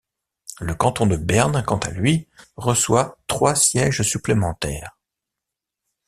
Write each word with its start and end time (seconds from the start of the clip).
Le 0.59 0.73
Canton 0.73 1.05
de 1.05 1.15
Berne, 1.15 1.63
quant 1.63 1.77
à 1.77 1.91
lui, 1.91 2.27
reçoit 2.55 3.19
trois 3.27 3.53
sièges 3.53 4.01
supplémentaires. 4.01 4.97